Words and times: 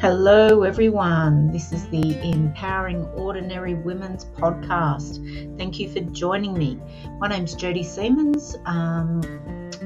Hello, 0.00 0.62
everyone. 0.62 1.52
This 1.52 1.72
is 1.72 1.86
the 1.90 2.18
Empowering 2.26 3.04
Ordinary 3.08 3.74
Women's 3.74 4.24
podcast. 4.24 5.18
Thank 5.58 5.78
you 5.78 5.90
for 5.90 6.00
joining 6.00 6.54
me. 6.54 6.80
My 7.18 7.28
name's 7.28 7.54
Jodie 7.54 7.84
Seamons. 7.84 8.56
Um, 8.66 9.20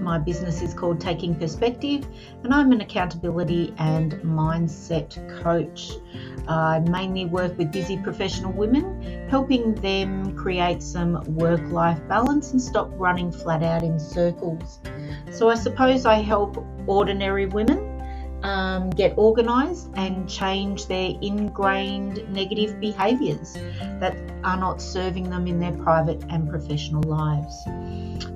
my 0.00 0.18
business 0.18 0.62
is 0.62 0.72
called 0.72 1.00
Taking 1.00 1.34
Perspective, 1.34 2.06
and 2.44 2.54
I'm 2.54 2.70
an 2.70 2.80
accountability 2.80 3.74
and 3.78 4.12
mindset 4.22 5.18
coach. 5.42 5.90
I 6.46 6.78
mainly 6.78 7.24
work 7.24 7.58
with 7.58 7.72
busy 7.72 7.98
professional 7.98 8.52
women, 8.52 9.28
helping 9.28 9.74
them 9.74 10.36
create 10.36 10.80
some 10.80 11.24
work 11.34 11.68
life 11.72 11.98
balance 12.06 12.52
and 12.52 12.62
stop 12.62 12.88
running 12.92 13.32
flat 13.32 13.64
out 13.64 13.82
in 13.82 13.98
circles. 13.98 14.78
So, 15.32 15.50
I 15.50 15.56
suppose 15.56 16.06
I 16.06 16.22
help 16.22 16.64
ordinary 16.86 17.46
women 17.46 17.93
um, 18.44 18.90
get 18.90 19.16
organised 19.16 19.88
and 19.94 20.28
change 20.28 20.86
their 20.86 21.14
ingrained 21.22 22.22
negative 22.28 22.78
behaviours 22.78 23.54
that 24.00 24.16
are 24.44 24.58
not 24.58 24.80
serving 24.80 25.30
them 25.30 25.46
in 25.46 25.58
their 25.58 25.72
private 25.72 26.22
and 26.28 26.48
professional 26.48 27.02
lives. 27.02 27.54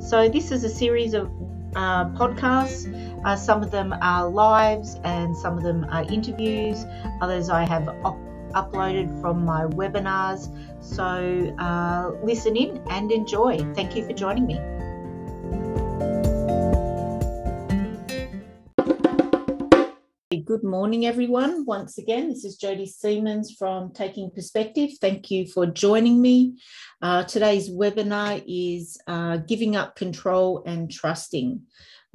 So, 0.00 0.28
this 0.28 0.50
is 0.50 0.64
a 0.64 0.68
series 0.68 1.12
of 1.12 1.30
uh, 1.76 2.06
podcasts. 2.16 2.88
Uh, 3.24 3.36
some 3.36 3.62
of 3.62 3.70
them 3.70 3.94
are 4.00 4.28
lives 4.28 4.98
and 5.04 5.36
some 5.36 5.58
of 5.58 5.62
them 5.62 5.86
are 5.90 6.02
interviews. 6.04 6.84
Others 7.20 7.50
I 7.50 7.66
have 7.66 7.88
op- 8.02 8.18
uploaded 8.52 9.20
from 9.20 9.44
my 9.44 9.66
webinars. 9.66 10.48
So, 10.82 11.54
uh, 11.58 12.12
listen 12.24 12.56
in 12.56 12.82
and 12.88 13.12
enjoy. 13.12 13.58
Thank 13.74 13.94
you 13.94 14.06
for 14.06 14.14
joining 14.14 14.46
me. 14.46 14.77
Good 20.30 20.62
morning, 20.62 21.06
everyone. 21.06 21.64
Once 21.64 21.96
again, 21.96 22.28
this 22.28 22.44
is 22.44 22.58
Jodie 22.58 22.86
Seamons 22.86 23.56
from 23.58 23.94
Taking 23.94 24.30
Perspective. 24.30 24.90
Thank 25.00 25.30
you 25.30 25.46
for 25.46 25.64
joining 25.64 26.20
me. 26.20 26.60
Uh, 27.00 27.24
today's 27.24 27.70
webinar 27.70 28.44
is 28.46 29.00
uh, 29.06 29.38
Giving 29.38 29.74
Up 29.74 29.96
Control 29.96 30.62
and 30.66 30.90
Trusting. 30.90 31.62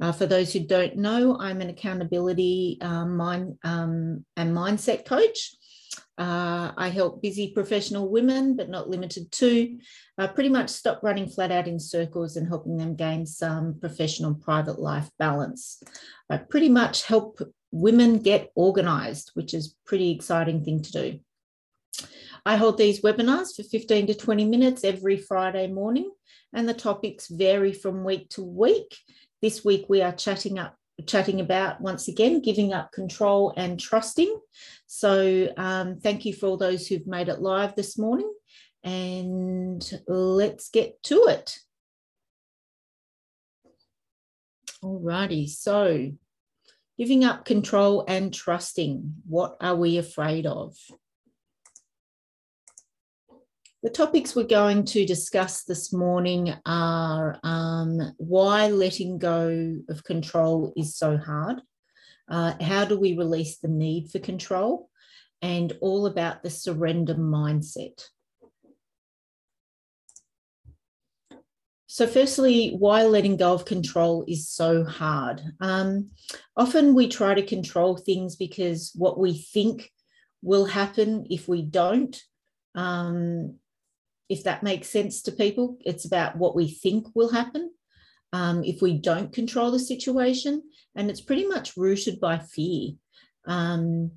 Uh, 0.00 0.12
for 0.12 0.26
those 0.26 0.52
who 0.52 0.60
don't 0.60 0.96
know, 0.96 1.36
I'm 1.40 1.60
an 1.60 1.70
accountability 1.70 2.78
um, 2.82 3.16
mind, 3.16 3.58
um, 3.64 4.24
and 4.36 4.56
mindset 4.56 5.06
coach. 5.06 5.56
Uh, 6.16 6.70
I 6.76 6.90
help 6.90 7.22
busy 7.22 7.52
professional 7.52 8.08
women, 8.08 8.54
but 8.54 8.68
not 8.68 8.88
limited 8.88 9.32
to, 9.32 9.78
uh, 10.16 10.28
pretty 10.28 10.48
much 10.48 10.70
stop 10.70 11.00
running 11.02 11.28
flat 11.28 11.50
out 11.50 11.66
in 11.66 11.80
circles 11.80 12.36
and 12.36 12.46
helping 12.46 12.76
them 12.76 12.94
gain 12.94 13.26
some 13.26 13.80
professional 13.80 14.34
private 14.34 14.78
life 14.78 15.10
balance. 15.18 15.82
I 16.30 16.36
pretty 16.36 16.68
much 16.68 17.04
help 17.04 17.40
women 17.72 18.18
get 18.18 18.52
organised, 18.56 19.32
which 19.34 19.54
is 19.54 19.74
pretty 19.84 20.12
exciting 20.12 20.62
thing 20.64 20.82
to 20.82 20.92
do. 20.92 21.20
I 22.46 22.56
hold 22.56 22.78
these 22.78 23.00
webinars 23.00 23.56
for 23.56 23.64
15 23.64 24.06
to 24.08 24.14
20 24.14 24.44
minutes 24.44 24.84
every 24.84 25.16
Friday 25.16 25.66
morning, 25.66 26.12
and 26.52 26.68
the 26.68 26.74
topics 26.74 27.26
vary 27.26 27.72
from 27.72 28.04
week 28.04 28.28
to 28.30 28.42
week. 28.42 28.98
This 29.42 29.64
week 29.64 29.86
we 29.88 30.00
are 30.02 30.12
chatting 30.12 30.58
up 30.58 30.76
chatting 31.06 31.40
about 31.40 31.80
once 31.80 32.08
again 32.08 32.40
giving 32.40 32.72
up 32.72 32.92
control 32.92 33.52
and 33.56 33.78
trusting. 33.78 34.38
So 34.86 35.48
um, 35.56 35.98
thank 36.00 36.24
you 36.24 36.32
for 36.32 36.46
all 36.46 36.56
those 36.56 36.86
who've 36.86 37.06
made 37.06 37.28
it 37.28 37.40
live 37.40 37.74
this 37.74 37.98
morning, 37.98 38.32
and 38.82 39.82
let's 40.06 40.70
get 40.70 41.02
to 41.04 41.26
it. 41.28 41.58
Alrighty, 44.82 45.48
so 45.48 46.12
Giving 46.96 47.24
up 47.24 47.44
control 47.44 48.04
and 48.06 48.32
trusting. 48.32 49.14
What 49.28 49.56
are 49.60 49.74
we 49.74 49.98
afraid 49.98 50.46
of? 50.46 50.76
The 53.84 53.90
topics 53.90 54.34
we're 54.34 54.44
going 54.44 54.86
to 54.86 55.04
discuss 55.04 55.64
this 55.64 55.92
morning 55.92 56.54
are 56.64 57.38
um, 57.42 58.14
why 58.16 58.68
letting 58.68 59.18
go 59.18 59.76
of 59.90 60.02
control 60.04 60.72
is 60.74 60.96
so 60.96 61.18
hard, 61.18 61.60
uh, 62.26 62.54
how 62.62 62.86
do 62.86 62.98
we 62.98 63.14
release 63.14 63.58
the 63.58 63.68
need 63.68 64.10
for 64.10 64.20
control, 64.20 64.88
and 65.42 65.76
all 65.82 66.06
about 66.06 66.42
the 66.42 66.48
surrender 66.48 67.14
mindset. 67.14 68.02
So, 71.86 72.06
firstly, 72.06 72.76
why 72.78 73.02
letting 73.02 73.36
go 73.36 73.52
of 73.52 73.66
control 73.66 74.24
is 74.26 74.48
so 74.48 74.82
hard. 74.84 75.42
Um, 75.60 76.08
often 76.56 76.94
we 76.94 77.06
try 77.06 77.34
to 77.34 77.42
control 77.42 77.98
things 77.98 78.36
because 78.36 78.92
what 78.94 79.18
we 79.18 79.34
think 79.34 79.92
will 80.40 80.64
happen 80.64 81.26
if 81.28 81.48
we 81.48 81.60
don't. 81.60 82.18
Um, 82.74 83.58
if 84.28 84.44
that 84.44 84.62
makes 84.62 84.88
sense 84.88 85.22
to 85.22 85.32
people, 85.32 85.78
it's 85.84 86.04
about 86.04 86.36
what 86.36 86.56
we 86.56 86.68
think 86.68 87.06
will 87.14 87.30
happen 87.30 87.70
um, 88.32 88.64
if 88.64 88.82
we 88.82 88.94
don't 88.98 89.32
control 89.32 89.70
the 89.70 89.78
situation. 89.78 90.62
And 90.94 91.10
it's 91.10 91.20
pretty 91.20 91.46
much 91.46 91.76
rooted 91.76 92.20
by 92.20 92.38
fear. 92.38 92.92
Um, 93.46 94.12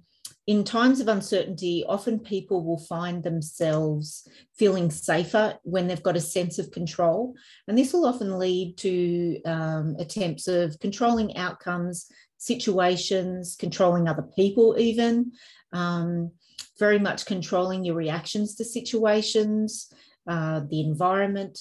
in 0.47 0.63
times 0.63 1.01
of 1.01 1.09
uncertainty, 1.09 1.83
often 1.87 2.19
people 2.19 2.63
will 2.63 2.79
find 2.79 3.21
themselves 3.21 4.25
feeling 4.55 4.89
safer 4.89 5.55
when 5.63 5.87
they've 5.87 6.01
got 6.01 6.15
a 6.15 6.21
sense 6.21 6.57
of 6.57 6.71
control. 6.71 7.35
And 7.67 7.77
this 7.77 7.91
will 7.91 8.05
often 8.05 8.39
lead 8.39 8.77
to 8.77 9.41
um, 9.43 9.97
attempts 9.99 10.47
of 10.47 10.79
controlling 10.79 11.35
outcomes, 11.35 12.09
situations, 12.37 13.57
controlling 13.59 14.07
other 14.07 14.25
people, 14.37 14.77
even, 14.79 15.33
um, 15.73 16.31
very 16.79 16.99
much 16.99 17.25
controlling 17.25 17.83
your 17.83 17.95
reactions 17.95 18.55
to 18.55 18.65
situations, 18.65 19.91
uh, 20.27 20.61
the 20.69 20.81
environment. 20.81 21.59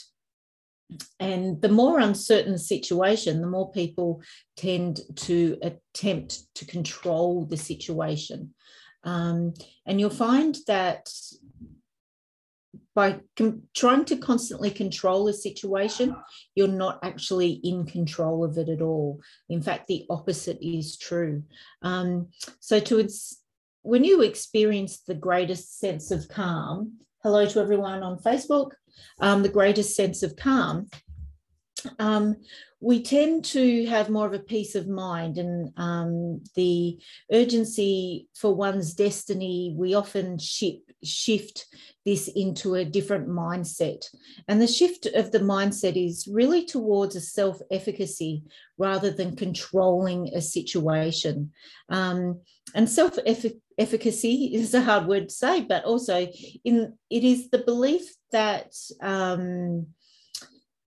And 1.18 1.60
the 1.60 1.68
more 1.68 1.98
uncertain 1.98 2.52
the 2.52 2.58
situation, 2.58 3.40
the 3.40 3.48
more 3.48 3.72
people 3.72 4.22
tend 4.56 5.00
to 5.16 5.58
attempt 5.62 6.42
to 6.54 6.64
control 6.64 7.44
the 7.44 7.56
situation. 7.56 8.54
Um, 9.02 9.54
and 9.84 9.98
you'll 9.98 10.10
find 10.10 10.56
that 10.66 11.10
by 12.94 13.20
trying 13.74 14.06
to 14.06 14.16
constantly 14.16 14.70
control 14.70 15.28
a 15.28 15.32
situation, 15.32 16.16
you're 16.54 16.66
not 16.66 16.98
actually 17.02 17.60
in 17.62 17.84
control 17.84 18.42
of 18.42 18.56
it 18.56 18.70
at 18.70 18.80
all. 18.80 19.20
In 19.50 19.60
fact, 19.60 19.86
the 19.86 20.06
opposite 20.08 20.58
is 20.62 20.96
true. 20.96 21.42
Um, 21.82 22.28
so, 22.58 22.80
to 22.80 22.98
when 23.86 24.02
you 24.02 24.22
experience 24.22 24.98
the 24.98 25.14
greatest 25.14 25.78
sense 25.78 26.10
of 26.10 26.28
calm, 26.28 26.94
hello 27.22 27.46
to 27.46 27.60
everyone 27.60 28.02
on 28.02 28.18
Facebook, 28.18 28.72
um, 29.20 29.44
the 29.44 29.48
greatest 29.48 29.94
sense 29.94 30.24
of 30.24 30.34
calm, 30.34 30.88
um, 32.00 32.34
we 32.80 33.00
tend 33.00 33.44
to 33.44 33.86
have 33.86 34.10
more 34.10 34.26
of 34.26 34.34
a 34.34 34.40
peace 34.40 34.74
of 34.74 34.88
mind 34.88 35.38
and 35.38 35.72
um, 35.76 36.42
the 36.56 36.98
urgency 37.32 38.26
for 38.34 38.52
one's 38.52 38.92
destiny. 38.92 39.72
We 39.76 39.94
often 39.94 40.38
shift, 40.38 40.85
shift 41.06 41.66
this 42.04 42.28
into 42.28 42.74
a 42.74 42.84
different 42.84 43.28
mindset. 43.28 44.04
And 44.48 44.60
the 44.60 44.66
shift 44.66 45.06
of 45.06 45.32
the 45.32 45.40
mindset 45.40 45.96
is 45.96 46.28
really 46.30 46.64
towards 46.64 47.16
a 47.16 47.20
self 47.20 47.60
efficacy 47.70 48.42
rather 48.78 49.10
than 49.10 49.36
controlling 49.36 50.34
a 50.34 50.40
situation. 50.40 51.52
Um, 51.88 52.40
and 52.74 52.88
self 52.88 53.18
efficacy 53.78 54.54
is 54.54 54.74
a 54.74 54.82
hard 54.82 55.06
word 55.06 55.28
to 55.28 55.34
say, 55.34 55.62
but 55.62 55.84
also 55.84 56.28
in 56.64 56.94
it 57.10 57.24
is 57.24 57.50
the 57.50 57.58
belief 57.58 58.14
that. 58.32 58.72
Um, 59.02 59.88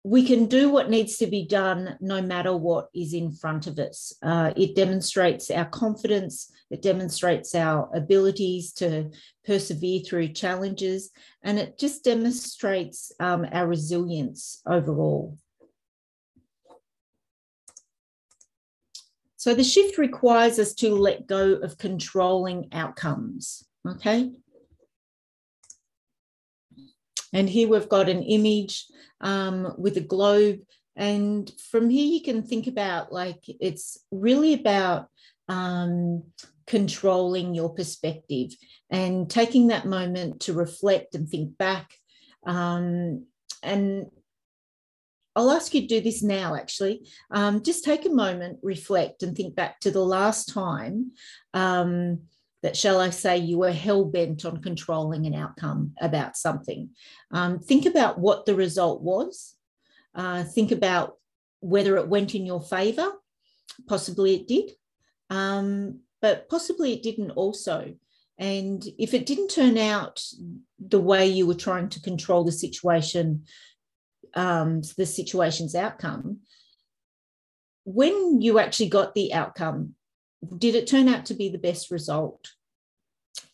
we 0.09 0.25
can 0.25 0.47
do 0.47 0.71
what 0.71 0.89
needs 0.89 1.19
to 1.19 1.27
be 1.27 1.45
done 1.45 1.95
no 2.01 2.23
matter 2.23 2.57
what 2.57 2.89
is 2.95 3.13
in 3.13 3.31
front 3.31 3.67
of 3.67 3.79
us. 3.79 4.15
Uh, 4.23 4.55
it 4.57 4.75
demonstrates 4.75 5.51
our 5.51 5.67
confidence, 5.67 6.51
it 6.71 6.81
demonstrates 6.81 7.55
our 7.55 7.91
abilities 7.95 8.73
to 8.73 9.11
persevere 9.45 10.01
through 10.01 10.29
challenges, 10.29 11.11
and 11.43 11.59
it 11.59 11.79
just 11.79 12.05
demonstrates 12.05 13.13
um, 13.21 13.47
our 13.53 13.67
resilience 13.67 14.63
overall. 14.67 15.37
So 19.37 19.55
the 19.55 19.63
shift 19.63 19.99
requires 19.99 20.59
us 20.59 20.73
to 20.75 20.95
let 20.95 21.27
go 21.27 21.53
of 21.57 21.77
controlling 21.77 22.69
outcomes. 22.73 23.63
Okay. 23.87 24.31
And 27.33 27.49
here 27.49 27.69
we've 27.69 27.89
got 27.89 28.09
an 28.09 28.23
image 28.23 28.87
um, 29.21 29.75
with 29.79 29.97
a 29.97 30.03
globe. 30.03 30.61
And 30.97 31.51
from 31.71 31.91
here, 31.91 32.07
you 32.07 32.23
can 32.23 32.43
think 32.43 32.67
about 32.67 33.13
like 33.13 33.45
it's 33.47 33.99
really 34.11 34.55
about 34.55 35.09
um, 35.49 36.25
controlling 36.67 37.55
your 37.55 37.71
perspective 37.71 38.51
and 38.91 39.31
taking 39.31 39.69
that 39.69 39.87
moment 39.87 40.41
to 40.41 40.53
reflect 40.53 41.15
and 41.15 41.29
think 41.29 41.57
back. 41.57 41.95
Um, 42.47 43.27
and 43.63 44.07
I'll 45.35 45.53
ask 45.53 45.73
you 45.73 45.83
to 45.83 45.87
do 45.87 46.01
this 46.01 46.23
now, 46.23 46.57
actually. 46.57 47.09
Um, 47.31 47.63
just 47.63 47.85
take 47.85 48.05
a 48.05 48.11
moment, 48.11 48.59
reflect, 48.63 49.23
and 49.23 49.37
think 49.37 49.55
back 49.55 49.79
to 49.81 49.91
the 49.91 50.05
last 50.05 50.53
time 50.53 51.13
um, 51.55 52.23
that, 52.63 52.77
shall 52.77 53.01
I 53.01 53.11
say, 53.11 53.39
you 53.39 53.59
were 53.59 53.73
hell 53.73 54.05
bent 54.05 54.45
on 54.45 54.63
controlling 54.63 55.27
an 55.27 55.35
outcome 55.35 55.95
about 56.01 56.37
something. 56.37 56.91
Um, 57.31 57.59
think 57.61 57.87
about 57.87 58.19
what 58.19 58.47
the 58.47 58.55
result 58.55 59.03
was. 59.03 59.55
Uh, 60.15 60.43
think 60.43 60.73
about 60.73 61.19
whether 61.61 61.97
it 61.97 62.09
went 62.09 62.35
in 62.35 62.47
your 62.47 62.63
favor. 62.63 63.13
Possibly 63.87 64.35
it 64.35 64.49
did, 64.49 64.73
um, 65.31 66.01
but 66.21 66.49
possibly 66.49 66.93
it 66.93 67.03
didn't 67.03 67.31
also. 67.33 67.95
And 68.39 68.85
if 68.99 69.15
it 69.15 69.27
didn't 69.27 69.51
turn 69.51 69.79
out 69.79 70.23
the 70.79 71.01
way 71.01 71.27
you 71.27 71.47
were 71.47 71.55
trying 71.55 71.89
to 71.91 72.03
control 72.03 72.45
the 72.45 72.53
situation, 72.53 73.45
um, 74.35 74.83
the 74.97 75.07
situation's 75.07 75.75
outcome, 75.75 76.39
when 77.85 78.41
you 78.41 78.59
actually 78.59 78.89
got 78.89 79.15
the 79.15 79.33
outcome, 79.33 79.95
did 80.57 80.75
it 80.75 80.87
turn 80.87 81.09
out 81.09 81.27
to 81.27 81.35
be 81.35 81.49
the 81.49 81.59
best 81.59 81.91
result? 81.91 82.49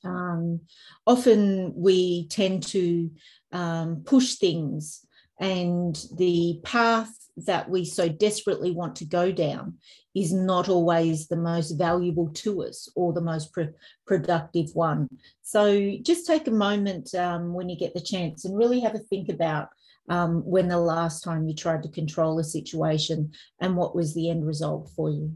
Um, 0.05 0.61
often 1.07 1.73
we 1.75 2.29
tend 2.29 2.63
to 2.69 3.11
um, 3.53 4.03
push 4.05 4.35
things, 4.35 5.07
and 5.41 5.97
the 6.17 6.61
path 6.63 7.11
that 7.37 7.69
we 7.69 7.85
so 7.85 8.09
desperately 8.09 8.71
want 8.71 8.97
to 8.97 9.05
go 9.05 9.33
down 9.33 9.75
is 10.15 10.33
not 10.33 10.69
always 10.69 11.27
the 11.27 11.37
most 11.37 11.73
valuable 11.73 12.29
to 12.29 12.63
us 12.63 12.89
or 12.95 13.13
the 13.13 13.21
most 13.21 13.51
productive 14.07 14.71
one. 14.75 15.09
So 15.43 15.97
just 16.03 16.27
take 16.27 16.47
a 16.47 16.53
moment 16.53 17.15
um, 17.15 17.53
when 17.53 17.69
you 17.69 17.77
get 17.77 17.95
the 17.95 18.01
chance 18.01 18.45
and 18.45 18.57
really 18.57 18.81
have 18.81 18.95
a 18.95 19.01
think 19.01 19.29
about 19.29 19.69
um, 20.09 20.43
when 20.45 20.69
the 20.69 20.79
last 20.79 21.25
time 21.25 21.49
you 21.49 21.55
tried 21.55 21.83
to 21.83 21.89
control 21.89 22.39
a 22.39 22.45
situation 22.45 23.33
and 23.61 23.77
what 23.77 23.97
was 23.97 24.15
the 24.15 24.31
end 24.31 24.47
result 24.47 24.91
for 24.95 25.11
you. 25.11 25.35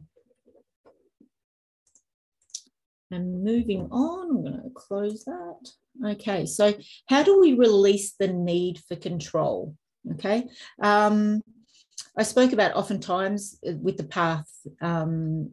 And 3.11 3.43
moving 3.43 3.89
on, 3.91 4.31
I'm 4.31 4.43
going 4.43 4.63
to 4.63 4.71
close 4.75 5.25
that. 5.25 5.71
Okay, 6.05 6.47
so 6.47 6.75
how 7.09 7.23
do 7.23 7.41
we 7.41 7.55
release 7.55 8.15
the 8.19 8.29
need 8.29 8.81
for 8.87 8.97
control? 8.97 9.75
Okay, 10.13 10.49
um, 10.83 11.43
I 12.17 12.23
spoke 12.23 12.53
about 12.53 12.75
oftentimes 12.75 13.59
with 13.63 13.97
the 13.97 14.05
path 14.05 14.49
um, 14.81 15.53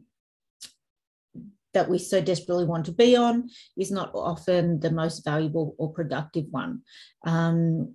that 1.74 1.88
we 1.88 1.98
so 1.98 2.20
desperately 2.20 2.64
want 2.64 2.86
to 2.86 2.92
be 2.92 3.16
on 3.16 3.48
is 3.76 3.90
not 3.90 4.10
often 4.14 4.80
the 4.80 4.90
most 4.90 5.24
valuable 5.24 5.74
or 5.78 5.92
productive 5.92 6.46
one. 6.50 6.82
Um, 7.26 7.94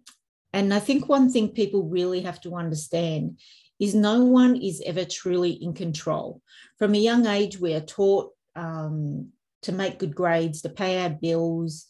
and 0.54 0.74
I 0.74 0.80
think 0.80 1.08
one 1.08 1.32
thing 1.32 1.50
people 1.50 1.84
really 1.84 2.22
have 2.22 2.42
to 2.42 2.56
understand 2.56 3.40
is 3.80 3.96
no 3.96 4.24
one 4.24 4.56
is 4.56 4.84
ever 4.86 5.04
truly 5.04 5.52
in 5.52 5.74
control. 5.74 6.42
From 6.78 6.94
a 6.94 7.00
young 7.00 7.26
age, 7.26 7.60
we 7.60 7.74
are 7.74 7.82
taught 7.82 8.32
um, 8.56 9.30
to 9.64 9.72
make 9.72 10.00
good 10.00 10.16
grades, 10.16 10.62
to 10.62 10.70
pay 10.70 11.04
our 11.04 11.10
bills, 11.10 11.86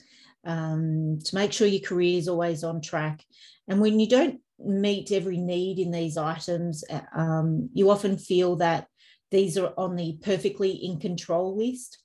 um, 0.46 1.20
to 1.24 1.36
make 1.36 1.54
sure 1.54 1.68
your 1.68 1.82
career 1.82 2.18
is 2.18 2.28
always 2.28 2.64
on 2.64 2.82
track. 2.82 3.24
And 3.68 3.80
when 3.80 4.00
you 4.00 4.08
don't 4.08 4.42
meet 4.60 5.12
every 5.12 5.38
need 5.38 5.80
in 5.80 5.92
these 5.92 6.18
items, 6.18 6.84
uh, 6.90 7.02
um, 7.16 7.70
you 7.74 7.90
often 7.90 8.18
feel 8.18 8.58
that 8.58 8.88
these 9.30 9.58
are 9.58 9.74
on 9.78 9.96
the 9.96 10.18
perfectly 10.22 10.72
in 10.72 11.00
control 11.00 11.58
list. 11.58 12.00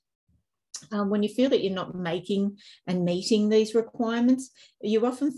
Um, 0.93 1.11
when 1.11 1.23
you 1.23 1.29
feel 1.29 1.51
that 1.51 1.63
you're 1.63 1.73
not 1.73 1.95
making 1.95 2.59
and 2.87 3.05
meeting 3.05 3.49
these 3.49 3.75
requirements, 3.75 4.51
you're 4.81 5.07
often 5.07 5.33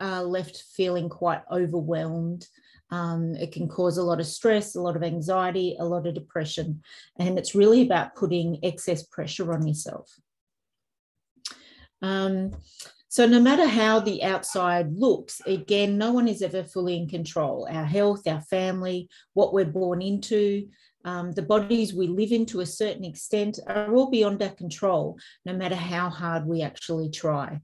uh, 0.00 0.22
left 0.22 0.64
feeling 0.74 1.08
quite 1.08 1.42
overwhelmed. 1.50 2.46
Um, 2.90 3.36
it 3.36 3.52
can 3.52 3.68
cause 3.68 3.98
a 3.98 4.02
lot 4.02 4.20
of 4.20 4.26
stress, 4.26 4.74
a 4.74 4.80
lot 4.80 4.96
of 4.96 5.02
anxiety, 5.02 5.76
a 5.78 5.84
lot 5.84 6.06
of 6.06 6.14
depression. 6.14 6.82
And 7.18 7.38
it's 7.38 7.54
really 7.54 7.82
about 7.82 8.16
putting 8.16 8.58
excess 8.64 9.04
pressure 9.04 9.52
on 9.52 9.66
yourself. 9.66 10.10
Um, 12.02 12.52
so, 13.08 13.26
no 13.26 13.40
matter 13.40 13.66
how 13.66 13.98
the 13.98 14.22
outside 14.22 14.92
looks, 14.92 15.40
again, 15.44 15.98
no 15.98 16.12
one 16.12 16.28
is 16.28 16.42
ever 16.42 16.62
fully 16.62 16.96
in 16.96 17.08
control. 17.08 17.66
Our 17.68 17.84
health, 17.84 18.26
our 18.28 18.40
family, 18.40 19.08
what 19.34 19.52
we're 19.52 19.64
born 19.64 20.00
into, 20.00 20.68
um, 21.04 21.32
the 21.32 21.42
bodies 21.42 21.92
we 21.92 22.06
live 22.06 22.30
in 22.30 22.46
to 22.46 22.60
a 22.60 22.66
certain 22.66 23.04
extent 23.04 23.58
are 23.66 23.92
all 23.92 24.10
beyond 24.10 24.40
our 24.42 24.50
control, 24.50 25.18
no 25.44 25.52
matter 25.52 25.74
how 25.74 26.08
hard 26.08 26.46
we 26.46 26.62
actually 26.62 27.10
try. 27.10 27.60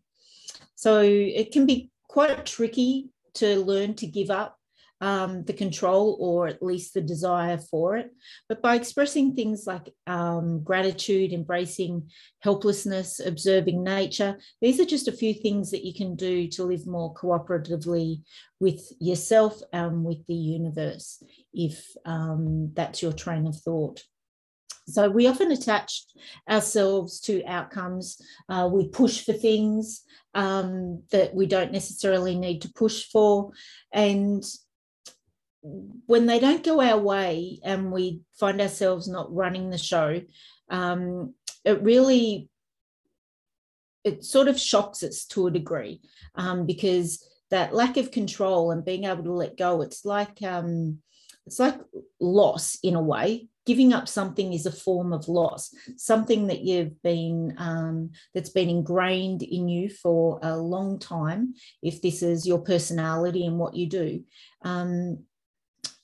So, 0.75 1.01
it 1.01 1.53
can 1.53 1.65
be 1.65 1.91
quite 2.09 2.45
tricky 2.45 3.11
to 3.35 3.61
learn 3.61 3.95
to 3.95 4.07
give 4.09 4.31
up 4.31 4.56
um, 5.01 5.45
the 5.45 5.53
control 5.53 6.17
or 6.21 6.47
at 6.47 6.63
least 6.63 6.95
the 6.95 7.01
desire 7.01 7.59
for 7.59 7.97
it. 7.97 8.11
But 8.49 8.63
by 8.63 8.77
expressing 8.77 9.35
things 9.35 9.67
like 9.67 9.93
um, 10.07 10.63
gratitude, 10.63 11.33
embracing 11.33 12.11
helplessness, 12.41 13.21
observing 13.21 13.85
nature, 13.85 14.39
these 14.61 14.81
are 14.81 14.87
just 14.87 15.09
a 15.09 15.13
few 15.13 15.35
things 15.35 15.71
that 15.71 15.85
you 15.85 15.95
can 15.95 16.17
do 16.17 16.49
to 16.49 16.65
live 16.65 16.87
more 16.87 17.15
cooperatively 17.15 18.23
with 18.61 18.91
yourself 18.99 19.61
and 19.73 20.05
with 20.05 20.27
the 20.27 20.35
universe, 20.35 21.23
if 21.53 21.85
um, 22.05 22.73
that's 22.75 23.03
your 23.03 23.13
train 23.13 23.47
of 23.47 23.57
thought. 23.57 24.03
So 24.89 25.11
we 25.11 25.27
often 25.27 25.51
attach 25.51 26.05
ourselves 26.49 27.21
to 27.23 27.45
outcomes. 27.45 28.21
Uh, 28.49 28.69
we 28.73 28.89
push 28.89 29.25
for 29.25 29.33
things 29.33 30.03
um, 30.35 31.03
that 31.11 31.35
we 31.35 31.47
don't 31.47 31.73
necessarily 31.73 32.37
need 32.37 32.63
to 32.63 32.73
push 32.73 33.05
for. 33.11 33.51
And 33.93 34.45
when 36.07 36.27
they 36.27 36.39
don't 36.39 36.65
go 36.65 36.81
our 36.81 36.99
way 36.99 37.59
and 37.63 37.91
we 37.91 38.21
find 38.39 38.61
ourselves 38.61 39.09
not 39.09 39.35
running 39.35 39.71
the 39.71 39.79
show, 39.79 40.21
um, 40.71 41.35
it 41.65 41.83
really 41.83 42.49
it 44.05 44.25
sort 44.25 44.47
of 44.47 44.59
shocks 44.59 45.03
us 45.03 45.25
to 45.25 45.49
a 45.49 45.51
degree 45.51 46.01
um, 46.37 46.65
because 46.65 47.25
that 47.51 47.75
lack 47.75 47.97
of 47.97 48.13
control 48.13 48.71
and 48.71 48.85
being 48.85 49.05
able 49.05 49.25
to 49.25 49.33
let 49.33 49.57
go 49.57 49.83
it's 49.83 50.05
like 50.05 50.43
um, 50.43 50.99
it's 51.47 51.59
like 51.59 51.79
loss 52.21 52.79
in 52.83 52.95
a 52.95 53.03
way. 53.03 53.49
Giving 53.65 53.93
up 53.93 54.07
something 54.07 54.53
is 54.53 54.67
a 54.67 54.71
form 54.71 55.13
of 55.13 55.29
loss 55.29 55.75
something 55.97 56.47
that 56.47 56.61
you've 56.61 57.03
been 57.03 57.55
um, 57.59 58.11
that's 58.33 58.51
been 58.51 58.69
ingrained 58.69 59.43
in 59.43 59.69
you 59.69 59.89
for 59.89 60.39
a 60.43 60.57
long 60.57 61.01
time 61.01 61.55
if 61.83 62.01
this 62.01 62.23
is 62.23 62.47
your 62.47 62.61
personality 62.61 63.45
and 63.45 63.59
what 63.59 63.75
you 63.75 63.89
do. 63.89 64.25
Um, 64.63 65.25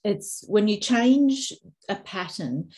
it's 0.05 0.45
when 0.49 0.69
you 0.69 0.79
change 0.79 1.53
a 1.89 1.97
pattern 1.97 2.71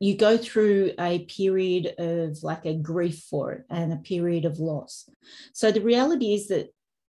you 0.00 0.16
go 0.16 0.36
through 0.36 0.92
a 1.00 1.24
period 1.24 1.92
of 1.98 2.40
like 2.44 2.64
a 2.64 2.74
grief 2.74 3.24
for 3.28 3.52
it 3.52 3.64
and 3.68 3.92
a 3.92 3.96
period 3.96 4.44
of 4.44 4.58
loss 4.58 5.08
so 5.52 5.70
the 5.70 5.80
reality 5.80 6.34
is 6.34 6.48
that 6.48 6.68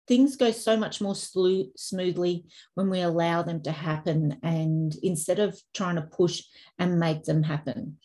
things 0.06 0.36
go 0.36 0.50
so 0.50 0.76
much 0.76 1.00
more 1.00 1.14
smoothly 1.14 2.44
when 2.74 2.90
we 2.90 3.00
allow 3.00 3.42
them 3.42 3.62
to 3.62 3.72
happen 3.72 4.38
and 4.42 4.96
instead 5.02 5.38
of 5.38 5.58
trying 5.72 5.96
to 5.96 6.02
push 6.02 6.42
and 6.78 7.00
make 7.00 7.24
them 7.24 7.42
happen. 7.42 7.96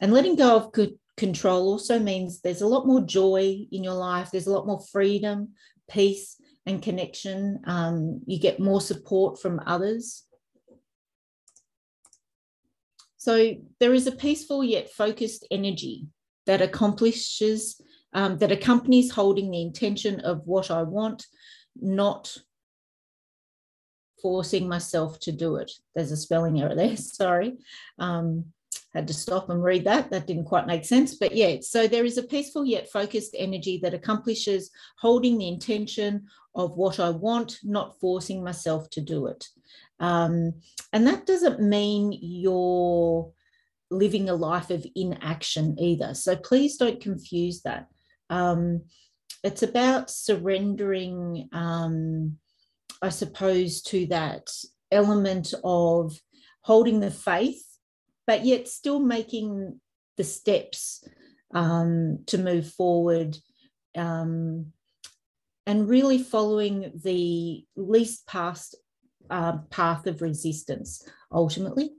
And 0.00 0.12
letting 0.12 0.36
go 0.36 0.56
of 0.56 0.72
good 0.72 0.98
control 1.16 1.68
also 1.68 1.98
means 1.98 2.40
there's 2.40 2.62
a 2.62 2.66
lot 2.66 2.86
more 2.86 3.00
joy 3.00 3.66
in 3.70 3.84
your 3.84 3.94
life, 3.94 4.30
there's 4.30 4.46
a 4.46 4.52
lot 4.52 4.66
more 4.66 4.80
freedom, 4.92 5.50
peace, 5.90 6.36
and 6.66 6.82
connection. 6.82 7.60
Um, 7.66 8.20
you 8.26 8.38
get 8.38 8.60
more 8.60 8.80
support 8.80 9.40
from 9.40 9.60
others. 9.66 10.24
So 13.20 13.54
there 13.80 13.92
is 13.92 14.06
a 14.06 14.12
peaceful 14.12 14.64
yet 14.64 14.88
focused 14.88 15.46
energy 15.50 16.06
that 16.46 16.62
accomplishes 16.62 17.78
um, 18.14 18.38
that 18.38 18.50
accompanies 18.50 19.10
holding 19.10 19.50
the 19.50 19.60
intention 19.60 20.20
of 20.20 20.46
what 20.46 20.70
I 20.70 20.84
want, 20.84 21.26
not 21.78 22.34
forcing 24.22 24.66
myself 24.66 25.20
to 25.20 25.32
do 25.32 25.56
it. 25.56 25.70
There's 25.94 26.12
a 26.12 26.16
spelling 26.16 26.62
error 26.62 26.74
there, 26.74 26.96
sorry. 26.96 27.58
Um, 27.98 28.46
had 28.92 29.06
to 29.06 29.14
stop 29.14 29.50
and 29.50 29.62
read 29.62 29.84
that. 29.84 30.10
That 30.10 30.26
didn't 30.26 30.46
quite 30.46 30.66
make 30.66 30.84
sense. 30.84 31.14
But 31.14 31.34
yeah, 31.34 31.56
so 31.60 31.86
there 31.86 32.04
is 32.04 32.18
a 32.18 32.22
peaceful 32.22 32.64
yet 32.64 32.90
focused 32.90 33.34
energy 33.38 33.78
that 33.82 33.94
accomplishes 33.94 34.70
holding 34.98 35.38
the 35.38 35.48
intention 35.48 36.26
of 36.54 36.76
what 36.76 36.98
I 36.98 37.10
want, 37.10 37.58
not 37.62 37.98
forcing 38.00 38.42
myself 38.42 38.90
to 38.90 39.00
do 39.00 39.26
it. 39.26 39.46
Um, 40.00 40.54
and 40.92 41.06
that 41.06 41.26
doesn't 41.26 41.60
mean 41.60 42.18
you're 42.20 43.30
living 43.90 44.28
a 44.28 44.34
life 44.34 44.70
of 44.70 44.86
inaction 44.94 45.76
either. 45.78 46.14
So 46.14 46.36
please 46.36 46.76
don't 46.76 47.00
confuse 47.00 47.62
that. 47.62 47.86
Um, 48.28 48.82
it's 49.42 49.62
about 49.62 50.10
surrendering, 50.10 51.48
um, 51.52 52.38
I 53.02 53.08
suppose, 53.08 53.82
to 53.82 54.06
that 54.06 54.50
element 54.90 55.54
of 55.64 56.18
holding 56.62 57.00
the 57.00 57.10
faith, 57.10 57.64
but 58.30 58.44
yet 58.44 58.68
still 58.68 59.00
making 59.00 59.80
the 60.16 60.22
steps 60.22 61.04
um, 61.52 62.20
to 62.26 62.38
move 62.38 62.64
forward 62.64 63.36
um, 63.96 64.66
and 65.66 65.88
really 65.88 66.22
following 66.22 66.92
the 67.02 67.64
least 67.74 68.24
past 68.28 68.76
uh, 69.30 69.58
path 69.70 70.06
of 70.06 70.22
resistance 70.22 71.04
ultimately. 71.32 71.90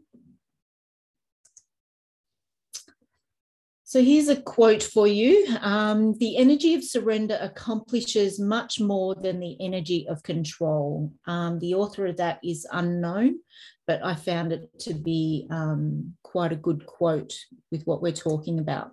So 3.92 4.02
here's 4.02 4.30
a 4.30 4.42
quote 4.42 4.82
for 4.82 5.06
you 5.06 5.46
um, 5.60 6.18
The 6.18 6.38
energy 6.38 6.76
of 6.76 6.82
surrender 6.82 7.38
accomplishes 7.42 8.40
much 8.40 8.80
more 8.80 9.16
than 9.16 9.42
the 9.42 9.58
energy 9.60 10.08
of 10.08 10.24
control. 10.24 11.12
Um, 11.28 11.60
the 11.60 11.74
author 11.74 12.06
of 12.06 12.16
that 12.16 12.40
is 12.42 12.66
unknown, 12.72 13.40
but 13.88 14.02
I 14.02 14.16
found 14.16 14.54
it 14.54 14.70
to 14.84 14.94
be 14.94 15.46
um, 15.52 16.14
quite 16.24 16.54
a 16.54 16.56
good 16.56 16.86
quote 16.86 17.34
with 17.70 17.84
what 17.84 18.02
we're 18.02 18.14
talking 18.14 18.60
about. 18.60 18.92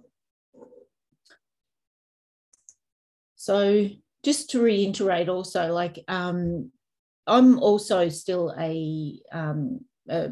So 3.36 3.90
just 4.24 4.50
to 4.50 4.60
reiterate 4.60 5.28
also, 5.28 5.72
like 5.72 6.02
um, 6.08 6.72
I'm 7.24 7.60
also 7.60 8.08
still 8.08 8.52
a, 8.58 9.16
um, 9.30 9.84
a 10.08 10.30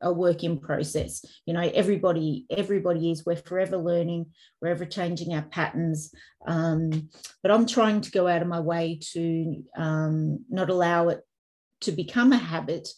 a 0.00 0.12
work 0.12 0.44
in 0.44 0.58
process. 0.58 1.24
You 1.46 1.54
know 1.54 1.70
everybody 1.74 2.46
everybody 2.50 3.10
is 3.10 3.24
we're 3.24 3.36
forever 3.36 3.76
learning 3.76 4.26
we're 4.60 4.68
ever 4.68 4.84
changing 4.86 5.34
our 5.34 5.42
patterns. 5.42 6.12
Um, 6.46 7.10
but 7.42 7.50
i'm 7.50 7.66
trying 7.66 8.00
to 8.02 8.10
go 8.10 8.28
out 8.28 8.42
of 8.42 8.48
my 8.48 8.60
way 8.60 9.00
to 9.12 9.64
um, 9.76 10.44
not 10.48 10.70
allow 10.70 11.08
it 11.08 11.20
to 11.82 11.92
become 11.92 12.32
a 12.32 12.36
habit 12.38 12.88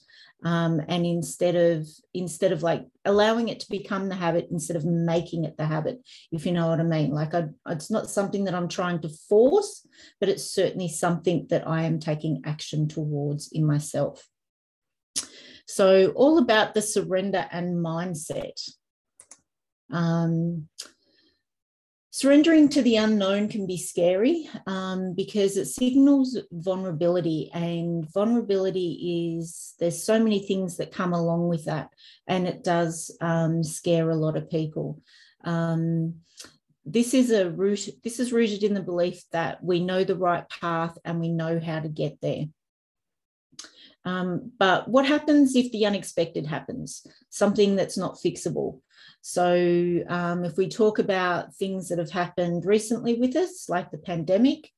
um, 0.44 0.80
and 0.88 1.04
instead 1.04 1.56
of 1.56 1.86
instead 2.14 2.52
of 2.52 2.62
like 2.62 2.86
allowing 3.04 3.48
it 3.48 3.60
to 3.60 3.70
become 3.70 4.08
the 4.08 4.14
habit 4.14 4.48
instead 4.50 4.76
of 4.76 4.84
making 4.84 5.44
it 5.44 5.56
the 5.56 5.66
habit 5.66 5.98
if 6.30 6.46
you 6.46 6.52
know 6.52 6.68
what 6.68 6.80
i 6.80 6.84
mean. 6.84 7.10
Like 7.10 7.34
I, 7.34 7.48
it's 7.68 7.90
not 7.90 8.10
something 8.10 8.44
that 8.44 8.54
i'm 8.54 8.68
trying 8.68 9.00
to 9.00 9.08
force 9.28 9.86
but 10.20 10.28
it's 10.28 10.50
certainly 10.50 10.88
something 10.88 11.46
that 11.50 11.66
i 11.66 11.82
am 11.82 11.98
taking 11.98 12.42
action 12.44 12.88
towards 12.88 13.50
in 13.52 13.66
myself 13.66 14.26
so 15.68 16.08
all 16.16 16.38
about 16.38 16.74
the 16.74 16.82
surrender 16.82 17.46
and 17.52 17.76
mindset 17.76 18.58
um, 19.90 20.68
Surrendering 22.18 22.68
to 22.70 22.82
the 22.82 22.96
unknown 22.96 23.48
can 23.48 23.64
be 23.64 23.76
scary 23.76 24.50
um, 24.66 25.14
because 25.14 25.56
it 25.56 25.66
signals 25.66 26.36
vulnerability, 26.50 27.48
and 27.54 28.12
vulnerability 28.12 29.36
is 29.38 29.74
there's 29.78 30.02
so 30.02 30.18
many 30.18 30.40
things 30.40 30.78
that 30.78 30.90
come 30.90 31.12
along 31.12 31.46
with 31.46 31.66
that, 31.66 31.90
and 32.26 32.48
it 32.48 32.64
does 32.64 33.16
um, 33.20 33.62
scare 33.62 34.10
a 34.10 34.16
lot 34.16 34.36
of 34.36 34.50
people. 34.50 35.00
Um, 35.44 36.16
this 36.84 37.14
is 37.14 37.30
a 37.30 37.50
root. 37.50 37.88
This 38.02 38.18
is 38.18 38.32
rooted 38.32 38.64
in 38.64 38.74
the 38.74 38.82
belief 38.82 39.22
that 39.30 39.62
we 39.62 39.78
know 39.78 40.02
the 40.02 40.16
right 40.16 40.48
path 40.48 40.98
and 41.04 41.20
we 41.20 41.28
know 41.28 41.60
how 41.60 41.78
to 41.78 41.88
get 41.88 42.20
there. 42.20 42.46
Um, 44.04 44.52
but 44.58 44.88
what 44.88 45.06
happens 45.06 45.54
if 45.54 45.70
the 45.72 45.86
unexpected 45.86 46.46
happens? 46.46 47.06
Something 47.30 47.76
that's 47.76 47.98
not 47.98 48.16
fixable. 48.16 48.80
So, 49.20 50.04
um, 50.08 50.44
if 50.44 50.56
we 50.56 50.68
talk 50.68 50.98
about 50.98 51.54
things 51.54 51.88
that 51.88 51.98
have 51.98 52.10
happened 52.10 52.64
recently 52.64 53.14
with 53.14 53.36
us, 53.36 53.68
like 53.68 53.90
the 53.90 53.98
pandemic, 53.98 54.70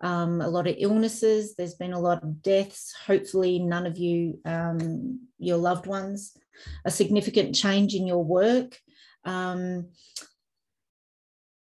um, 0.00 0.40
a 0.40 0.48
lot 0.48 0.66
of 0.66 0.74
illnesses, 0.78 1.54
there's 1.54 1.74
been 1.74 1.92
a 1.92 2.00
lot 2.00 2.22
of 2.22 2.42
deaths, 2.42 2.92
hopefully, 3.06 3.58
none 3.60 3.86
of 3.86 3.98
you, 3.98 4.40
um, 4.44 5.20
your 5.38 5.58
loved 5.58 5.86
ones, 5.86 6.36
a 6.84 6.90
significant 6.90 7.54
change 7.54 7.94
in 7.94 8.06
your 8.06 8.24
work. 8.24 8.78
Um, 9.24 9.90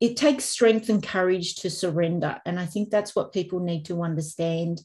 it 0.00 0.16
takes 0.16 0.44
strength 0.44 0.88
and 0.88 1.02
courage 1.02 1.54
to 1.56 1.70
surrender. 1.70 2.40
And 2.44 2.58
I 2.58 2.66
think 2.66 2.90
that's 2.90 3.14
what 3.14 3.32
people 3.32 3.60
need 3.60 3.84
to 3.84 4.02
understand 4.02 4.82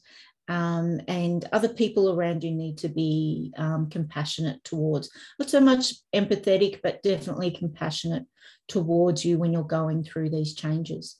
um, 0.48 1.00
and 1.06 1.46
other 1.52 1.68
people 1.68 2.12
around 2.14 2.42
you 2.42 2.50
need 2.50 2.78
to 2.78 2.88
be 2.88 3.52
um, 3.58 3.88
compassionate 3.90 4.64
towards, 4.64 5.10
not 5.38 5.50
so 5.50 5.60
much 5.60 5.92
empathetic, 6.14 6.80
but 6.82 7.02
definitely 7.02 7.50
compassionate 7.50 8.24
towards 8.66 9.24
you 9.24 9.38
when 9.38 9.52
you're 9.52 9.62
going 9.62 10.02
through 10.02 10.30
these 10.30 10.54
changes. 10.54 11.16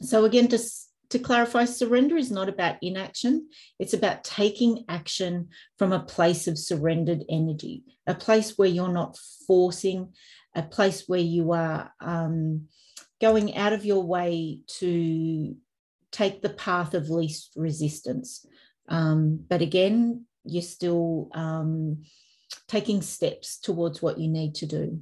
So, 0.00 0.24
again, 0.24 0.48
just 0.48 0.88
to 1.10 1.18
clarify, 1.18 1.64
surrender 1.64 2.16
is 2.16 2.30
not 2.30 2.48
about 2.48 2.76
inaction, 2.80 3.48
it's 3.78 3.94
about 3.94 4.24
taking 4.24 4.84
action 4.88 5.48
from 5.76 5.92
a 5.92 6.00
place 6.00 6.46
of 6.46 6.58
surrendered 6.58 7.24
energy, 7.28 7.82
a 8.06 8.14
place 8.14 8.56
where 8.56 8.68
you're 8.68 8.92
not 8.92 9.18
forcing, 9.46 10.12
a 10.54 10.62
place 10.62 11.04
where 11.08 11.20
you 11.20 11.52
are 11.52 11.92
um, 12.00 12.68
going 13.20 13.56
out 13.56 13.72
of 13.72 13.84
your 13.84 14.02
way 14.02 14.60
to 14.66 15.56
take 16.12 16.42
the 16.42 16.50
path 16.50 16.94
of 16.94 17.10
least 17.10 17.52
resistance. 17.56 18.46
Um, 18.88 19.44
but 19.48 19.60
again, 19.62 20.24
you're 20.44 20.62
still 20.62 21.28
um, 21.34 22.04
taking 22.68 23.02
steps 23.02 23.58
towards 23.58 24.00
what 24.00 24.18
you 24.18 24.28
need 24.28 24.54
to 24.56 24.66
do. 24.66 25.00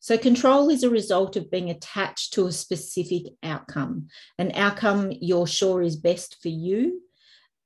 So, 0.00 0.18
control 0.18 0.68
is 0.68 0.82
a 0.82 0.90
result 0.90 1.36
of 1.36 1.50
being 1.50 1.70
attached 1.70 2.34
to 2.34 2.46
a 2.46 2.52
specific 2.52 3.32
outcome, 3.42 4.08
an 4.38 4.52
outcome 4.54 5.12
you're 5.20 5.46
sure 5.46 5.82
is 5.82 5.96
best 5.96 6.36
for 6.42 6.48
you, 6.48 7.00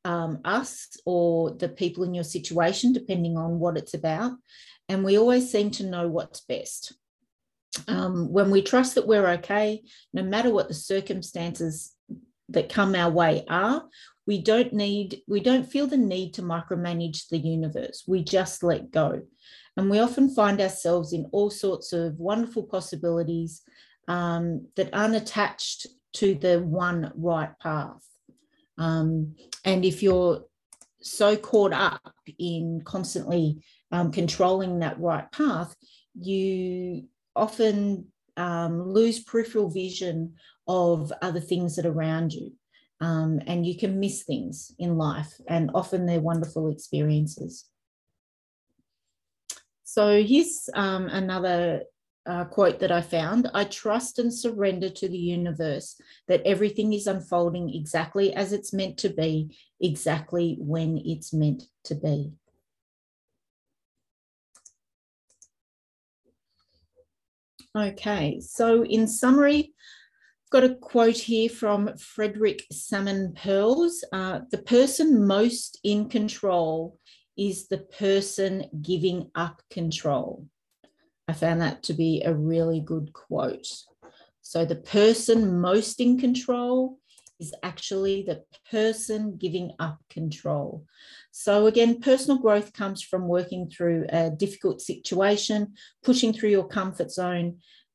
um, 0.05 0.41
us, 0.45 0.89
or 1.05 1.51
the 1.51 1.69
people 1.69 2.05
in 2.05 2.15
your 2.15 2.25
situation, 2.25 2.93
depending 2.93 3.37
on 3.37 3.59
what 3.59 3.77
it's 3.77 3.95
about. 3.95 4.33
And 4.89 5.05
we 5.05 5.19
always 5.19 5.51
seem 5.51 5.71
to 5.73 5.87
know 5.87 6.09
what's 6.09 6.41
best. 6.41 6.95
Um, 7.89 8.31
when 8.31 8.51
we 8.51 8.61
trust 8.63 8.95
that 8.97 9.07
we're 9.07 9.27
okay, 9.29 9.83
no 10.13 10.23
matter 10.23 10.53
what 10.53 10.69
the 10.69 10.75
circumstances 10.75 11.95
that 12.49 12.69
come 12.69 12.95
our 12.95 13.11
way 13.11 13.45
are 13.49 13.85
we 14.27 14.41
don't 14.41 14.73
need 14.73 15.21
we 15.27 15.41
don't 15.41 15.71
feel 15.71 15.87
the 15.87 15.97
need 15.97 16.35
to 16.35 16.43
micromanage 16.43 17.29
the 17.29 17.39
universe. 17.39 18.05
We 18.07 18.23
just 18.23 18.63
let 18.63 18.91
go. 18.91 19.23
And 19.77 19.91
we 19.91 19.99
often 19.99 20.29
find 20.29 20.61
ourselves 20.61 21.13
in 21.13 21.27
all 21.33 21.51
sorts 21.51 21.93
of 21.93 22.19
wonderful 22.19 22.65
possibilities 22.65 23.63
um, 24.07 24.67
that 24.77 24.91
aren't 24.93 25.17
attached 25.17 25.87
to 26.15 26.35
the 26.35 26.61
one 26.61 27.11
right 27.17 27.59
path. 27.59 28.05
Um, 28.79 29.35
and 29.65 29.85
if 29.85 30.03
you're 30.03 30.45
so 31.01 31.37
caught 31.37 31.73
up 31.73 32.13
in 32.39 32.83
constantly 32.85 33.65
um, 33.91 34.13
controlling 34.13 34.81
that 34.81 35.01
right 35.01 35.31
path 35.33 35.75
you 36.15 37.05
often 37.35 38.07
um, 38.37 38.83
lose 38.83 39.21
peripheral 39.21 39.71
vision 39.71 40.35
of 40.67 41.13
other 41.23 41.41
things 41.41 41.77
that 41.77 41.87
are 41.87 41.93
around 41.93 42.33
you. 42.33 42.53
Um, 43.01 43.41
and 43.47 43.67
you 43.67 43.77
can 43.77 43.99
miss 43.99 44.23
things 44.23 44.73
in 44.79 44.97
life, 44.97 45.33
and 45.49 45.71
often 45.75 46.07
they're 46.07 46.21
wonderful 46.21 46.71
experiences. 46.71 47.69
So 49.83 50.23
here's 50.23 50.71
um, 50.75 51.09
another 51.09 51.83
uh, 52.25 52.45
quote 52.45 52.79
that 52.79 52.93
I 52.93 53.01
found 53.01 53.51
I 53.53 53.65
trust 53.65 54.19
and 54.19 54.33
surrender 54.33 54.89
to 54.89 55.09
the 55.09 55.19
universe 55.19 56.01
that 56.29 56.43
everything 56.47 56.93
is 56.93 57.07
unfolding 57.07 57.75
exactly 57.75 58.33
as 58.35 58.53
it's 58.53 58.73
meant 58.73 58.99
to 58.99 59.09
be, 59.09 59.57
exactly 59.81 60.57
when 60.61 61.03
it's 61.05 61.33
meant 61.33 61.65
to 61.85 61.95
be. 61.95 62.33
Okay, 67.77 68.41
so 68.41 68.85
in 68.85 69.09
summary, 69.09 69.73
got 70.51 70.65
a 70.65 70.75
quote 70.75 71.17
here 71.17 71.49
from 71.49 71.97
Frederick 71.97 72.65
Salmon 72.71 73.35
Perls. 73.35 74.05
Uh, 74.13 74.41
the 74.51 74.59
person 74.59 75.27
most 75.27 75.81
in 75.83 76.09
control 76.09 76.99
is 77.39 77.69
the 77.69 77.79
person 77.79 78.67
giving 78.83 79.31
up 79.35 79.63
control. 79.71 80.47
I 81.27 81.33
found 81.33 81.63
that 81.63 81.83
to 81.85 81.95
be 81.95 82.23
a 82.23 82.35
really 82.35 82.81
good 82.81 83.13
quote. 83.15 83.67
So, 84.43 84.65
the 84.65 84.77
person 84.77 85.61
most 85.61 86.01
in 86.01 86.19
control 86.19 86.99
is 87.43 87.55
actually 87.63 88.17
the 88.23 88.39
person 88.71 89.37
giving 89.45 89.69
up 89.79 89.99
control. 90.09 90.85
So, 91.33 91.67
again, 91.67 92.01
personal 92.01 92.39
growth 92.39 92.73
comes 92.73 93.03
from 93.03 93.29
working 93.39 93.63
through 93.69 94.07
a 94.09 94.31
difficult 94.31 94.81
situation, 94.81 95.59
pushing 96.09 96.33
through 96.33 96.55
your 96.57 96.69
comfort 96.79 97.11
zone, 97.11 97.49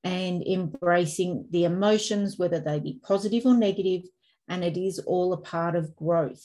and 0.03 0.35
embracing 0.57 1.31
the 1.51 1.63
emotions, 1.65 2.37
whether 2.37 2.59
they 2.59 2.79
be 2.79 2.99
positive 3.11 3.45
or 3.45 3.55
negative. 3.55 4.03
and 4.49 4.63
it 4.63 4.77
is 4.77 4.99
all 4.99 5.33
a 5.33 5.41
part 5.53 5.75
of 5.75 5.95
growth. 5.95 6.43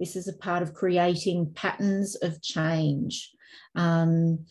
This 0.00 0.16
is 0.16 0.26
a 0.28 0.32
part 0.46 0.62
of 0.62 0.74
creating 0.74 1.52
patterns 1.54 2.16
of 2.16 2.42
change. 2.42 3.30
Um, 3.76 4.46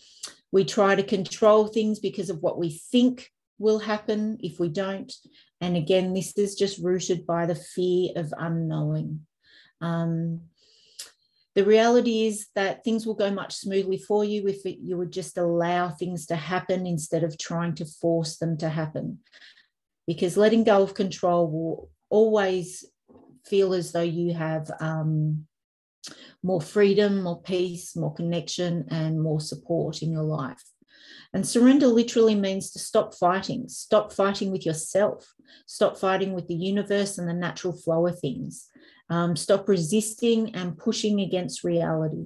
we 0.52 0.64
try 0.64 0.96
to 0.96 1.04
control 1.04 1.68
things 1.68 2.00
because 2.00 2.30
of 2.30 2.42
what 2.42 2.58
we 2.58 2.70
think 2.92 3.30
will 3.60 3.80
happen 3.80 4.38
if 4.42 4.60
we 4.60 4.70
don't. 4.70 5.12
And 5.64 5.78
again, 5.78 6.14
this 6.14 6.38
is 6.38 6.56
just 6.56 6.84
rooted 6.84 7.26
by 7.26 7.46
the 7.46 7.56
fear 7.56 8.12
of 8.18 8.34
unknowing. 8.38 9.26
Um, 9.80 10.42
the 11.56 11.64
reality 11.64 12.28
is 12.28 12.48
that 12.54 12.84
things 12.84 13.08
will 13.08 13.14
go 13.14 13.32
much 13.32 13.56
smoothly 13.56 13.98
for 13.98 14.26
you 14.26 14.46
if 14.50 14.66
it, 14.66 14.80
you 14.82 14.98
would 14.98 15.14
just 15.14 15.38
allow 15.38 15.88
things 15.88 16.26
to 16.26 16.36
happen 16.36 16.86
instead 16.86 17.24
of 17.24 17.38
trying 17.38 17.76
to 17.76 17.86
force 17.86 18.36
them 18.40 18.58
to 18.58 18.68
happen. 18.68 19.20
Because 20.06 20.36
letting 20.36 20.66
go 20.66 20.84
of 20.84 20.96
control 20.96 21.50
will 21.50 21.90
always 22.10 22.84
feel 23.46 23.74
as 23.74 23.94
though 23.94 24.02
you 24.02 24.34
have 24.34 24.70
um, 24.82 25.48
more 26.44 26.60
freedom, 26.60 27.24
more 27.24 27.42
peace, 27.42 27.96
more 27.96 28.14
connection, 28.14 28.86
and 28.90 29.22
more 29.22 29.40
support 29.40 30.02
in 30.02 30.12
your 30.12 30.24
life. 30.24 30.73
And 31.34 31.48
surrender 31.48 31.88
literally 31.88 32.36
means 32.36 32.72
to 32.72 32.80
stop 32.80 33.16
fighting, 33.16 33.68
stop 33.68 34.14
fighting 34.14 34.52
with 34.52 34.66
yourself, 34.66 35.34
stop 35.66 35.98
fighting 35.98 36.34
with 36.34 36.48
the 36.48 36.56
universe 36.56 37.18
and 37.18 37.28
the 37.28 37.34
natural 37.34 37.74
flow 37.74 38.06
of 38.06 38.20
things, 38.20 38.70
um, 39.10 39.36
stop 39.36 39.68
resisting 39.68 40.54
and 40.54 40.78
pushing 40.78 41.20
against 41.22 41.64
reality. 41.64 42.26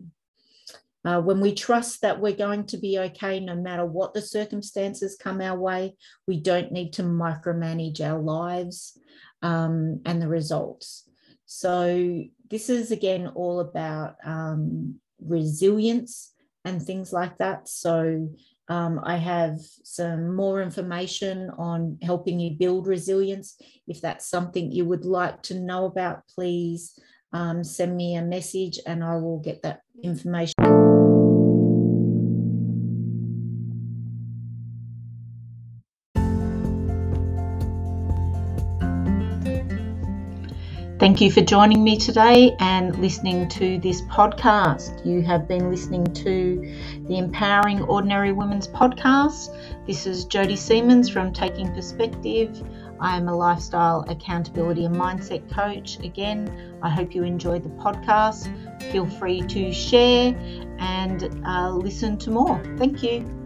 Uh, 1.05 1.21
when 1.21 1.39
we 1.39 1.53
trust 1.53 2.01
that 2.01 2.19
we're 2.19 2.35
going 2.35 2.65
to 2.65 2.77
be 2.77 2.99
okay 2.99 3.39
no 3.39 3.55
matter 3.55 3.85
what 3.85 4.13
the 4.13 4.21
circumstances 4.21 5.15
come 5.17 5.39
our 5.39 5.57
way, 5.57 5.95
we 6.27 6.37
don't 6.37 6.73
need 6.73 6.91
to 6.91 7.01
micromanage 7.01 8.01
our 8.01 8.19
lives 8.19 8.99
um, 9.41 10.01
and 10.05 10.21
the 10.21 10.27
results. 10.27 11.09
So, 11.45 12.25
this 12.49 12.69
is 12.69 12.91
again 12.91 13.27
all 13.35 13.61
about 13.61 14.15
um, 14.25 14.99
resilience 15.21 16.33
and 16.65 16.81
things 16.81 17.13
like 17.13 17.37
that. 17.37 17.69
So, 17.69 18.29
um, 18.69 18.99
I 19.03 19.17
have 19.17 19.59
some 19.83 20.35
more 20.35 20.61
information 20.61 21.49
on 21.57 21.97
helping 22.01 22.39
you 22.39 22.51
build 22.51 22.87
resilience. 22.87 23.55
If 23.87 24.01
that's 24.01 24.27
something 24.27 24.71
you 24.71 24.85
would 24.85 25.05
like 25.05 25.41
to 25.43 25.59
know 25.59 25.85
about, 25.85 26.27
please 26.27 26.99
um, 27.31 27.63
send 27.63 27.95
me 27.95 28.15
a 28.15 28.21
message 28.21 28.79
and 28.85 29.03
I 29.03 29.15
will 29.17 29.39
get 29.39 29.61
that 29.63 29.81
information. 30.03 30.53
Thank 41.07 41.21
you 41.21 41.31
for 41.31 41.39
joining 41.39 41.85
me 41.85 41.95
today 41.95 42.53
and 42.59 42.93
listening 42.99 43.47
to 43.51 43.77
this 43.77 44.01
podcast. 44.01 45.05
You 45.05 45.21
have 45.21 45.47
been 45.47 45.71
listening 45.71 46.03
to 46.03 46.59
the 47.07 47.17
Empowering 47.17 47.81
Ordinary 47.83 48.33
Women's 48.33 48.67
podcast. 48.67 49.55
This 49.87 50.05
is 50.05 50.25
Jodie 50.25 50.57
Seamons 50.57 51.09
from 51.09 51.31
Taking 51.31 51.73
Perspective. 51.73 52.61
I 52.99 53.15
am 53.15 53.29
a 53.29 53.33
lifestyle 53.33 54.03
accountability 54.09 54.83
and 54.83 54.97
mindset 54.97 55.49
coach. 55.49 55.97
Again, 55.99 56.77
I 56.83 56.89
hope 56.89 57.15
you 57.15 57.23
enjoyed 57.23 57.63
the 57.63 57.69
podcast. 57.81 58.51
Feel 58.91 59.05
free 59.05 59.43
to 59.43 59.71
share 59.71 60.35
and 60.77 61.41
uh, 61.47 61.71
listen 61.71 62.17
to 62.17 62.31
more. 62.31 62.61
Thank 62.77 63.01
you. 63.01 63.36